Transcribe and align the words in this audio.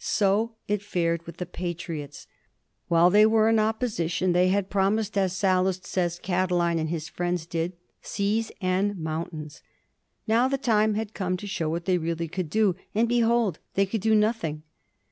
So 0.00 0.56
it 0.66 0.82
fared 0.82 1.22
with 1.26 1.36
the 1.36 1.46
Patriots. 1.46 2.26
While 2.88 3.08
they 3.08 3.24
were 3.24 3.48
in 3.48 3.60
opposition 3.60 4.32
they 4.32 4.48
had 4.48 4.68
promised, 4.68 5.16
as 5.16 5.32
Sallust 5.36 5.86
says 5.86 6.18
Catiline 6.20 6.80
and 6.80 6.88
his 6.90 7.08
friends 7.08 7.46
did, 7.46 7.74
seas 8.02 8.50
and 8.60 8.98
mountains. 8.98 9.62
Now 10.26 10.48
the 10.48 10.58
time 10.58 10.94
had 10.94 11.14
come 11.14 11.36
to 11.36 11.46
show 11.46 11.68
what 11.68 11.84
they 11.84 11.98
really 11.98 12.26
could 12.26 12.50
do; 12.50 12.74
and, 12.96 13.08
behold, 13.08 13.60
they 13.74 13.86
could 13.86 14.00
do 14.00 14.16
nothing. 14.16 14.64